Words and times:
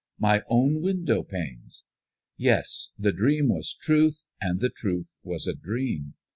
My 0.17 0.41
own 0.49 0.81
window 0.81 1.21
panes! 1.21 1.85
Yes, 2.35 2.89
the 2.97 3.11
dream 3.11 3.49
was 3.49 3.71
truth, 3.79 4.25
and 4.41 4.59
the 4.59 4.71
truth 4.71 5.13
was 5.23 5.45
a 5.45 5.53
dream. 5.53 6.15